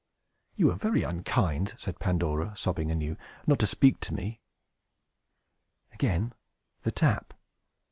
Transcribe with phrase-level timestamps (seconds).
[0.55, 4.41] "You are very unkind," said Pandora, sobbing anew, "not to speak to me!"
[5.93, 6.33] Again
[6.81, 7.35] the tap!